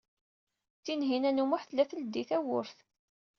[0.83, 2.77] Tinhinan u Muḥ tella tleddey tawwurt.